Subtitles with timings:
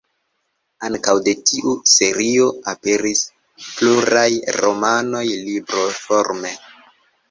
[0.87, 3.23] Ankaŭ de tiu serio aperis
[3.69, 4.29] pluraj
[4.61, 6.61] romanoj libroforme.